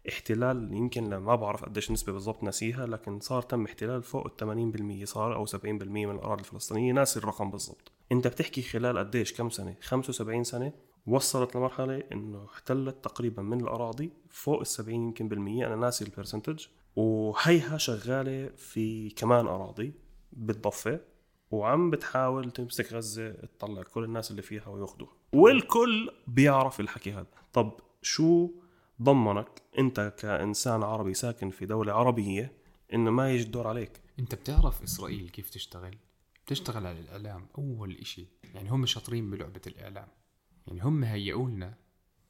[0.09, 5.03] احتلال يمكن ما بعرف قديش نسبة بالضبط ناسيها لكن صار تم احتلال فوق ال 80%
[5.03, 6.93] صار أو 70% من الأراضي الفلسطينية.
[6.93, 7.91] ناسي الرقم بالضبط.
[8.11, 10.73] أنت بتحكي خلال قديش كم سنة؟ 75 سنة
[11.07, 15.67] وصلت لمرحلة إنه احتلت تقريبا من الأراضي فوق ال 70 يمكن بالمية.
[15.67, 16.65] أنا ناسي البرسنتج
[16.95, 19.93] وهيها شغالة في كمان أراضي
[20.33, 20.99] بالضفة
[21.51, 27.27] وعم بتحاول تمسك غزة تطلع كل الناس اللي فيها وياخذوها والكل بيعرف الحكي هذا.
[27.53, 28.49] طب شو
[29.01, 32.53] ضمنك أنت كإنسان عربي ساكن في دولة عربية
[32.93, 34.01] إنه ما يجي الدور عليك.
[34.19, 35.95] أنت بتعرف إسرائيل كيف تشتغل؟
[36.47, 38.27] تشتغل على الإعلام أول إشي.
[38.53, 40.07] يعني هم شاطرين بلعبة الإعلام.
[40.67, 41.77] يعني هم هيئوا لنا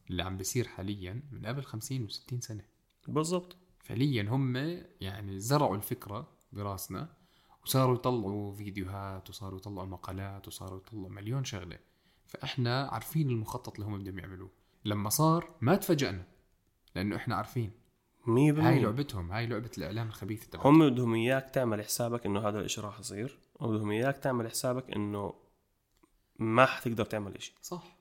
[0.10, 2.64] اللي عم بيصير حاليا من قبل 50 و60 سنة.
[3.08, 3.56] بالضبط.
[3.80, 4.56] فعليا هم
[5.02, 7.14] يعني زرعوا الفكرة براسنا
[7.64, 11.80] وصاروا يطلعوا فيديوهات وصاروا يطلعوا مقالات وصاروا يطلعوا مليون شغلة.
[12.26, 14.50] فإحنا عارفين المخطط اللي هم بدهم يعملوه.
[14.86, 16.37] لما صار ما تفاجأنا
[16.98, 17.72] لأنه إحنا عارفين.
[18.68, 23.00] هاي لعبتهم هاي لعبة الإعلام الخبيث هم بدهم إياك تعمل حسابك إنه هذا الإشي راح
[23.00, 25.34] يصير وبدهم إياك تعمل حسابك إنه
[26.40, 27.56] ما حتقدر تعمل إشي.
[27.62, 27.98] صح.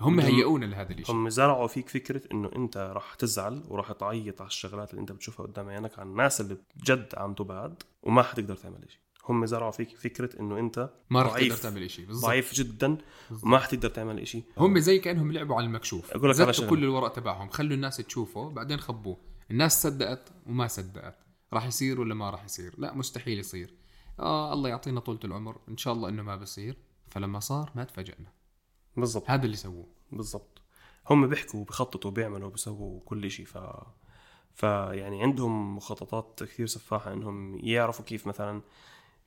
[0.00, 4.48] هم هيئونا لهذا الشيء هم زرعوا فيك فكرة إنه أنت راح تزعل وراح تعيط على
[4.48, 8.84] الشغلات اللي أنت بتشوفها قدام عينك عن الناس اللي بجد عم تبعد وما حتقدر تعمل
[8.88, 12.98] شيء هم زرعوا فيك فكرة إنه أنت ما راح تقدر تعمل شيء ضعيف جدا
[13.42, 16.10] وما حتقدر تعمل شيء هم زي كأنهم لعبوا على المكشوف.
[16.10, 19.16] أقول لك على كل الورق تبعهم خلوا الناس تشوفه بعدين خبوه.
[19.50, 21.16] الناس صدقت وما صدقت.
[21.52, 23.74] راح يصير ولا ما راح يصير؟ لا مستحيل يصير.
[24.20, 25.60] آه الله يعطينا طولة العمر.
[25.68, 26.76] إن شاء الله إنه ما بصير.
[27.08, 28.32] فلما صار ما تفاجئنا.
[28.96, 29.30] بالضبط.
[29.30, 29.86] هذا اللي سووه.
[30.12, 30.62] بالضبط.
[31.10, 33.58] هم بيحكوا بيخططوا بيعملوا بيسووا كل شيء ف
[34.54, 38.62] فيعني عندهم مخططات كثير سفاحة إنهم يعرفوا كيف مثلا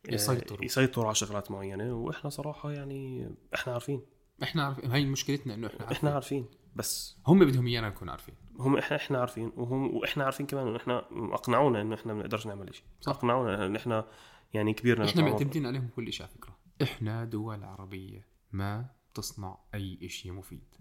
[0.09, 0.65] يسيطروا.
[0.65, 4.01] يسيطروا على شغلات معينة وإحنا صراحة يعني إحنا عارفين.
[4.43, 5.97] إحنا عارفين هاي مشكلتنا إنه إحنا عارفين.
[5.97, 6.45] إحنا عارفين.
[6.75, 8.35] بس هم بدهم إيانا نكون عارفين.
[8.59, 12.45] هم إحنا إحنا عارفين وهم وإحنا عارفين كمان إنه إحنا أقنعونا إنه إحنا ما نقدرش
[12.47, 14.07] نعمل شيء أقنعونا إنه إحنا
[14.53, 16.57] يعني كبيرنا إحنا معتمدين عليهم كل شيء على فكرة.
[16.81, 20.75] إحنا دول عربية ما تصنع أي شيء مفيد.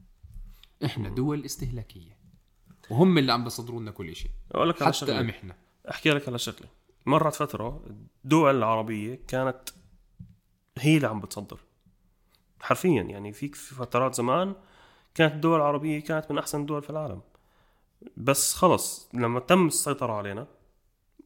[0.84, 2.18] إحنا دول استهلاكية.
[2.90, 5.56] وهم اللي عم بيصدروا لنا كل شيء أقول لك على حتى إحنا
[5.90, 6.68] أحكي لك على شغلة.
[7.06, 7.84] مرت فترة
[8.24, 9.60] الدول العربية كانت
[10.78, 11.60] هي اللي عم بتصدر.
[12.60, 14.54] حرفيا يعني فيك في فترات زمان
[15.14, 17.20] كانت الدول العربية كانت من أحسن الدول في العالم.
[18.16, 20.46] بس خلص لما تم السيطرة علينا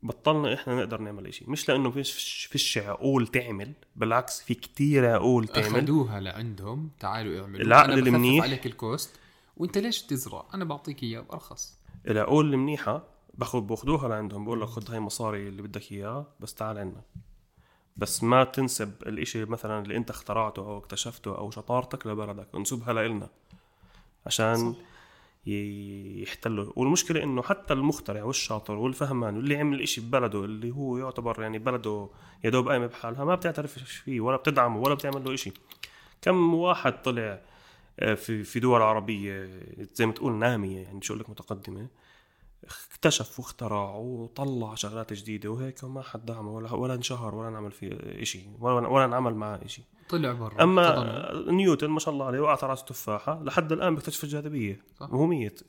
[0.02, 5.48] بطلنا إحنا نقدر نعمل شيء مش لأنه فيش فيش عقول تعمل بالعكس في كتير عقول
[5.48, 5.78] تعمل.
[5.78, 6.90] أخذوها لعندهم.
[7.00, 7.60] تعالوا اعملوا.
[7.60, 9.20] العقل المنيح عليك الكوست.
[9.56, 14.90] وأنت ليش تزرع؟ أنا بعطيك إياه بارخص العقول المنيحة باخذ باخذوها لعندهم بقول لك خذ
[14.90, 17.02] هاي مصاري اللي بدك اياه بس تعال عنا.
[17.96, 23.28] بس ما تنسب الإشي مثلا اللي أنت اخترعته أو اكتشفته أو شطارتك لبلدك انسبها لنا
[24.26, 24.78] عشان صح.
[25.46, 26.72] يحتلوا.
[26.76, 32.08] والمشكلة إنه حتى المخترع والشاطر والفهمان واللي عمل إشي ببلده اللي هو يعتبر يعني بلده
[32.44, 35.52] يا دوب قايمة بحالها ما بتعترف فيه ولا بتدعمه ولا بتعمل له إشي.
[36.22, 37.40] كم واحد طلع
[38.00, 39.50] آه، في في دول عربية
[39.94, 41.86] زي ما تقول نامية يعني شو لك متقدمة
[42.92, 48.24] اكتشف واخترع وطلع شغلات جديدة وهيك وما حد دعمه ولا ولا انشهر ولا نعمل فيه
[48.24, 51.52] شيء ولا ولا انعمل معه شيء طلع برا أما طلع.
[51.52, 54.84] نيوتن ما شاء الله عليه وقع راسه تفاحة لحد الآن بيكتشف الجاذبية.
[55.00, 55.12] صح.
[55.12, 55.60] وهو ميت.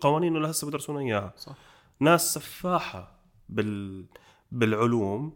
[0.00, 1.32] قوانينه لهسه بدرسونا إياها.
[1.36, 1.54] صح.
[2.00, 4.06] ناس سفاحة بال
[4.52, 5.32] بالعلوم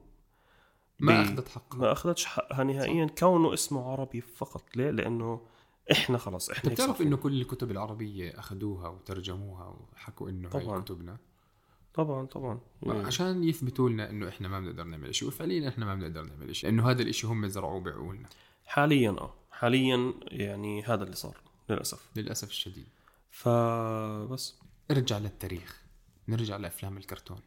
[1.01, 1.79] ما أخذت حقها.
[1.79, 3.07] ما أخذتش حقها نهائيا.
[3.07, 5.47] كونه اسمه عربي فقط ليه؟ لأنه
[5.93, 10.81] إحنا خلص انت إحنا بتعرف إنه كل الكتب العربية أخذوها وترجموها وحكوا إنه هاي.
[10.83, 11.19] كتبنا؟
[11.95, 12.61] طبعا طبعا.
[12.83, 16.57] يعني عشان يثبتوا لنا إنه إحنا ما بنقدر نعمل شيء وفعليا إحنا ما بنقدر نعمل
[16.57, 18.29] شيء لأنه هذا الشيء هم زرعوه بعقولنا
[18.65, 19.35] حاليا آه.
[19.51, 21.37] حاليا يعني هذا اللي صار
[21.71, 22.11] للأسف.
[22.17, 22.87] للأسف الشديد.
[23.31, 24.59] فبس
[24.91, 25.83] ارجع للتاريخ
[26.29, 27.41] نرجع لأفلام الكرتون.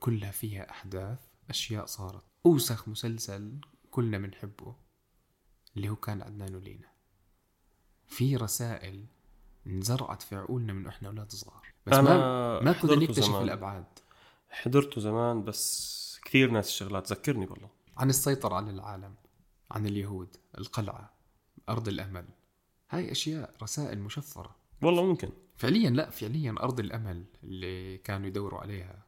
[0.00, 1.18] كلها فيها أحداث
[1.50, 2.22] أشياء صارت.
[2.46, 4.76] أوسخ مسلسل كلنا بنحبه
[5.76, 6.95] اللي هو كان عدنان ولينا.
[8.08, 9.04] في رسائل
[9.66, 11.66] انزرعت في عقولنا من إحنا أولاد صغار.
[11.86, 13.34] بس أنا ما ما كنا نكتشف.
[13.34, 13.84] الأبعاد.
[14.50, 17.70] حضرته زمان بس كثير ناس الشغلات ذكرني والله.
[17.96, 19.14] عن السيطرة على العالم
[19.70, 21.12] عن اليهود القلعة
[21.68, 22.26] أرض الأمل.
[22.90, 24.56] هاي أشياء رسائل مشفرة.
[24.82, 25.30] والله ممكن.
[25.56, 29.02] فعليا لا فعليا أرض الأمل اللي كانوا يدوروا عليها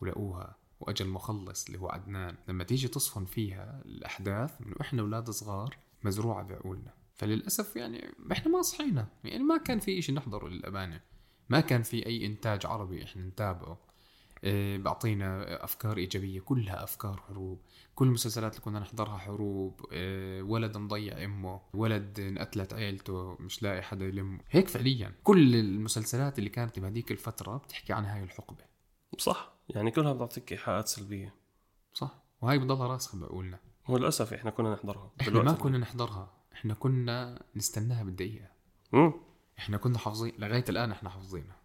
[0.00, 5.76] ولقوها وأجل مخلص اللي هو عدنان لما تيجي تصفن فيها الأحداث من وإحنا أولاد صغار
[6.02, 6.94] مزروعة بعقولنا.
[7.20, 9.08] فللأسف يعني إحنا ما صحينا.
[9.24, 11.00] يعني ما كان في إشي نحضره للأمانة.
[11.48, 13.78] ما كان في أي إنتاج عربي إحنا نتابعه.
[14.44, 17.62] إيه، بعطينا أفكار إيجابية كلها أفكار حروب.
[17.94, 19.86] كل المسلسلات اللي كنا نحضرها حروب.
[19.92, 24.40] إيه، ولد مضيع أمه ولد انقتلت عيلته مش لاقي حدا يلمه.
[24.50, 25.12] هيك فعليا.
[25.22, 28.64] كل المسلسلات اللي كانت بهذيك الفترة بتحكي عن هاي الحقبة.
[29.18, 29.52] صح.
[29.68, 31.34] يعني كلها بتعطيك إيحاءات سلبية.
[31.94, 32.22] صح.
[32.40, 35.12] وهاي بضلها راسخة بعقولنا وللأسف إحنا كنا نحضرها.
[35.20, 36.39] إحنا ما كنا نحضرها.
[36.52, 38.48] إحنا كنا نستناها بالدقيقة.
[38.92, 39.12] مم.
[39.58, 41.56] إحنا كنا حافظين لغاية الآن إحنا حافظينها.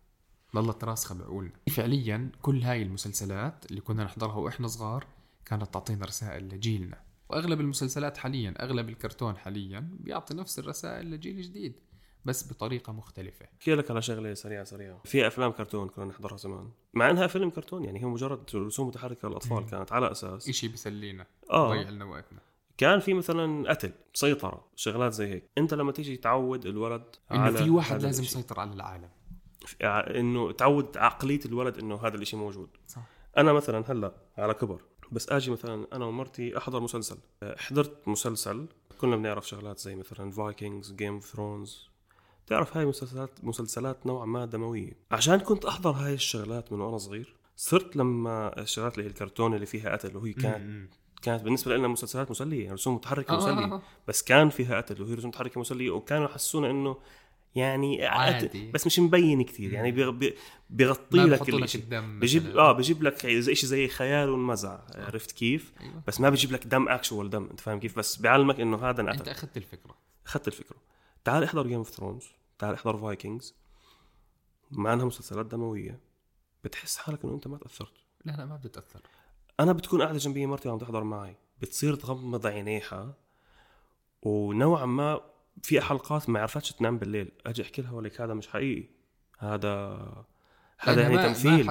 [0.55, 5.05] ضلت راسخه بعقولنا فعليا كل هاي المسلسلات اللي كنا نحضرها وإحنا صغار
[5.45, 7.01] كانت تعطينا رسائل لجيلنا.
[7.29, 11.79] وأغلب المسلسلات حاليا أغلب الكرتون حاليا بيعطي نفس الرسائل لجيل جديد
[12.25, 13.45] بس بطريقة مختلفة.
[13.45, 15.01] أحكي لك على شغلة سريعة سريعة.
[15.05, 16.69] في أفلام كرتون كنا نحضرها زمان.
[16.93, 19.65] مع إنها فيلم كرتون يعني هي مجرد رسوم متحركة للأطفال.
[19.65, 20.49] كانت على أساس.
[20.49, 21.69] إشي بيسلينا آه.
[21.69, 22.39] ضيع لنا وقتنا.
[22.77, 25.49] كان في مثلا قتل سيطرة شغلات زي هيك.
[25.57, 28.23] أنت لما تيجي تعود الولد إنه على في واحد لازم.
[28.23, 29.09] يسيطر على العالم.
[29.81, 32.69] ع- إنه تعود عقلية الولد إنه هذا الإشي موجود.
[32.87, 33.01] صح.
[33.37, 37.17] أنا مثلا هلأ على كبر بس آجي مثلا أنا ومرتي أحضر مسلسل.
[37.43, 38.65] أه، حضرت مسلسل
[38.97, 41.89] كنا بنعرف شغلات زي مثلا Vikings Game of Thrones
[42.47, 44.91] تعرف هاي مسلسلات مسلسلات نوعا ما دموية.
[45.11, 49.65] عشان كنت أحضر هاي الشغلات من وأنا صغير صرت لما الشغلات اللي هي الكرتون اللي
[49.65, 50.93] فيها قتل وهي كانت.
[51.25, 53.81] كانت بالنسبة لنا مسلسلات مسلية يعني رسوم متحركة آه، مسلية آه، آه.
[54.07, 56.97] بس كان فيها قتل وهي رسوم متحركة مسلية وكانوا يحسونا إنه
[57.55, 58.71] يعني عادي.
[58.71, 60.35] بس مش مبين كثير يعني بيغ- بي-
[60.69, 62.57] بيغطي لك لك الدم بجيب.
[62.57, 66.01] آه بجيب لك شيء زي خيال ونمزع عرفت كيف؟ أيوة.
[66.07, 69.09] بس ما بجيب لك دم actual دم أنت فاهم كيف؟ بس بيعلمك إنه هذا أنت
[69.09, 70.77] انقتل أخذت الفكرة أخذت الفكرة
[71.23, 72.23] تعال إحضر Game of Thrones
[72.59, 73.55] تعال إحضر Vikings
[74.71, 75.99] مع إنها مسلسلات دموية
[76.63, 77.93] بتحس حالك إنه أنت ما تأثرت
[78.25, 79.01] لا لا ما بتتأثر
[79.59, 81.35] أنا بتكون قاعدة جنبي مرتي وعم تحضر معي.
[81.61, 83.13] بتصير تغمض عينيها
[84.21, 85.21] ونوعا ما
[85.61, 87.31] في حلقات ما عرفتش تنام بالليل.
[87.45, 88.89] أجي أحكي لها ولك هذا مش حقيقي.
[89.39, 89.97] هذا
[90.79, 91.69] هذا يعني تمثيل.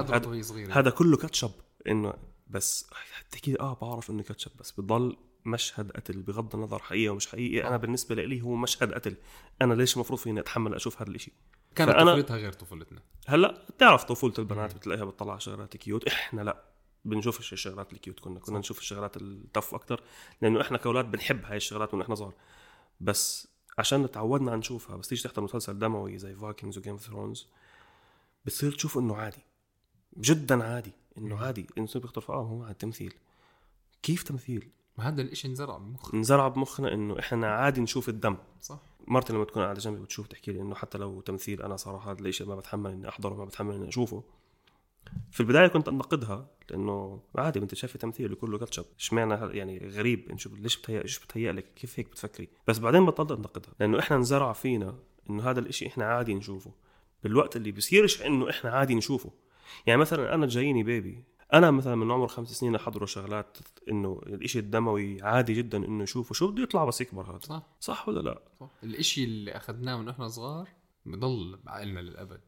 [0.71, 1.51] هذا كله كاتشب.
[1.87, 2.13] إنه
[2.47, 2.89] بس
[3.31, 6.21] تحكي لي آه بعرف إنه كاتشب بس بضل مشهد قتل.
[6.21, 9.15] بغض النظر حقيقي ومش حقيقي أنا بالنسبة لي هو مشهد قتل.
[9.61, 11.33] أنا ليش المفروض فيني أتحمل أشوف هذا الإشي؟
[11.75, 12.99] كانت طفولتها غير طفولتنا.
[13.27, 16.07] هلأ بتعرف طفولة البنات بتلاقيها بتطلع شغلات cute.
[16.07, 16.74] إحنا لأ.
[17.05, 20.01] بنشوفش الشغلات ال cute كنا كنا نشوف الشغلات ال tough أكثر
[20.41, 22.33] لأنه إحنا كأولاد بنحب هاي الشغلات من إحنا صغار.
[23.01, 27.47] بس عشان تعودنا نشوفها بس تيجي تحضر مسلسل دموي زي Vikings و Game of Thrones
[28.45, 29.43] بتصير تشوف إنه عادي
[30.17, 33.13] جدا عادي إنه عادي الإنسان بيخطر آه هو عادي تمثيل.
[34.03, 38.37] كيف تمثيل؟ ما هذا الإشي انزرع بمخ انزرع بمخنا إنه إحنا عادي نشوف الدم.
[38.61, 38.79] صح.
[39.07, 42.21] مرتي لما تكون قاعدة جنبي بتشوف تحكي لي إنه حتى لو تمثيل أنا صراحة هذا
[42.21, 44.23] الشيء ما بتحمل إني أحضره ما بتحمل إني أشوفه.
[45.31, 48.85] في البداية كنت أنتقدها لأنه عادي انت شايفه تمثيل كله كاتشب.
[48.99, 53.05] إشمعنى يعني غريب؟ انت شو ليش بتهيأ إيش بتهيأ لك؟ كيف هيك بتفكري؟ بس بعدين
[53.05, 56.71] بطلت أنتقدها لأنه إحنا انزرع فينا إنه هذا الإشي إحنا عادي نشوفه.
[57.23, 59.31] بالوقت اللي بصيرش إنه إحنا عادي نشوفه.
[59.85, 63.57] يعني مثلا أنا جاييني بيبي أنا مثلا من عمر خمس سنين أحضره شغلات
[63.89, 66.33] إنه الإشي الدموي عادي جدا إنه يشوفه.
[66.33, 67.63] شو بده يطلع بس يكبر هذا؟ صح.
[67.79, 68.69] صح ولا لا؟ صح.
[68.83, 70.69] الإشي اللي أخذناه من وإحنا صغار
[71.05, 72.41] بضل بعقلنا للأبد.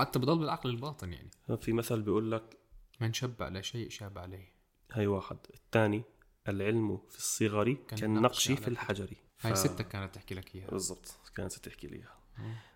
[0.00, 1.30] حتى بضل بالعقل الباطن يعني.
[1.60, 2.56] في مثل بيقول لك
[3.00, 4.52] من شب على شيء شاب عليه.
[4.92, 5.36] هاي واحد.
[5.54, 6.02] الثاني
[6.48, 9.14] العلم في الصغر كالنقش في الحجر.
[9.40, 10.70] هاي ف- ستك كانت تحكي لك إياها.
[10.70, 12.16] بالضبط كانت تحكي لي إياها.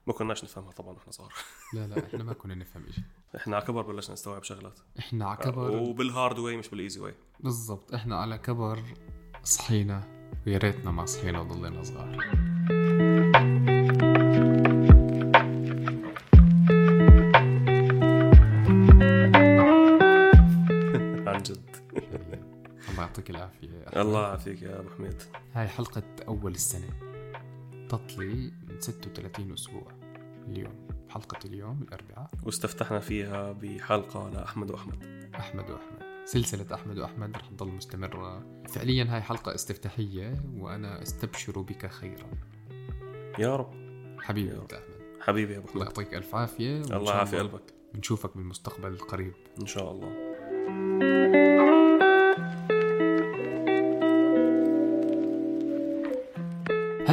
[0.07, 1.33] ما كناش نفهمها طبعا وإحنا صغار.
[1.75, 3.03] لا لا إحنا ما كنا نفهم إشي.
[3.37, 4.79] إحنا على كبر بلشنا نستوعب شغلات.
[4.99, 5.71] إحنا على كبر.
[5.77, 8.83] وبال hard way مش بال easy way بالضبط إحنا على كبر
[9.45, 13.14] صحينا ويا ريتنا ما صحينا وضلينا صغار.
[23.63, 25.23] عن جد الله الله يعافيك يا أبو حميد.
[25.55, 26.89] هاي حلقة أول السنة.
[27.89, 29.93] تطلي من 36 أسبوع.
[30.49, 30.89] اليوم.
[31.11, 32.31] حلقة اليوم الأربعاء.
[32.45, 35.31] واستفتحنا فيها بحلقة لأحمد وأحمد.
[35.35, 36.03] أحمد وأحمد.
[36.25, 38.47] سلسلة أحمد وأحمد رح تضل مستمرة.
[38.69, 42.31] فعليا هاي حلقة استفتاحية وأنا أستبشر بك خيرا.
[43.39, 43.75] يا رب.
[44.21, 45.21] حبيبي يا أنت أحمد.
[45.21, 45.85] حبيبي يا الله حميد.
[45.85, 46.81] يعطيك ألف عافية.
[46.81, 47.75] الله يعافي قلبك.
[47.95, 49.35] نشوفك بالمستقبل القريب.
[49.61, 50.35] إن شاء الله.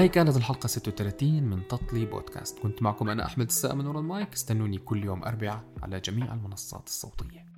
[0.01, 2.59] هاي كانت الحلقة 36 من تطلي بودكاست.
[2.59, 4.33] كنت معكم أنا أحمد السقا من ورا المايك.
[4.33, 7.50] استنوني كل يوم أربعاء على جميع المنصات الصوتية.